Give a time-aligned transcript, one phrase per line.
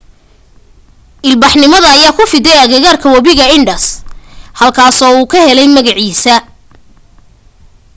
[1.29, 3.85] ilbaxnimada ayaa ku fiday agagaarka wabiga indus
[4.59, 6.35] halkuu ka helay magaciisa